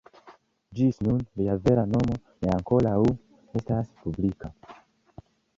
[0.79, 2.97] Ĝis nun, lia vera nomo ne ankoraŭ
[3.61, 4.55] estas publika.